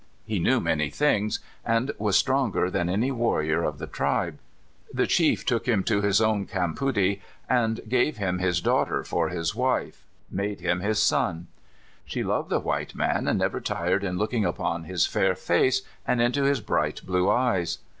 He 0.25 0.39
knew 0.39 0.59
many 0.59 0.89
things, 0.89 1.39
and 1.63 1.91
was 1.99 2.17
stronger 2.17 2.71
than 2.71 2.89
any 2.89 3.11
warrior 3.11 3.61
of 3.63 3.77
the 3.77 3.85
tril)e. 3.85 4.33
Tlie 4.95 5.07
chief 5.07 5.45
took 5.45 5.67
him 5.67 5.83
to 5.83 6.01
his 6.01 6.19
own 6.19 6.47
cam 6.47 6.73
The 6.73 6.79
Blue 6.79 6.87
Lakes, 6.91 7.23
131 7.45 7.45
poody, 7.45 7.61
and 7.63 7.81
giving 7.87 8.15
him 8.15 8.39
liis 8.39 8.63
daughter 8.63 9.03
for 9.03 9.29
his 9.29 9.53
wife, 9.53 10.03
made 10.31 10.59
him 10.61 10.79
his 10.79 10.97
son. 10.99 11.49
She 12.03 12.23
loved 12.23 12.49
the 12.49 12.59
wliite 12.59 12.95
man, 12.95 13.27
and 13.27 13.37
never 13.37 13.61
tired 13.61 14.03
in 14.03 14.17
looking 14.17 14.43
upon 14.43 14.85
his 14.85 15.05
fair 15.05 15.35
face, 15.35 15.83
and 16.07 16.19
into 16.19 16.45
his 16.45 16.61
bright 16.61 17.01
blue 17.05 17.29
eyes. 17.29 17.77